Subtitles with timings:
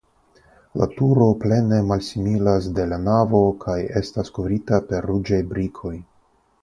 [0.81, 5.97] La turo plene malsimilas de la navo kaj estas kovrita per ruĝaj brikoj.